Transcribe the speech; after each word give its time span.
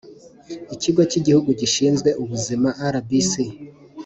Ikigo 0.75 1.01
cy 1.09 1.17
igihugu 1.19 1.49
gishinzwe 1.59 2.09
ubuzima 2.21 2.69
rbc 2.95 3.33